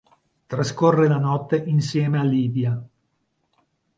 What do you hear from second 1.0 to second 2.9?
la notte insieme a Livia.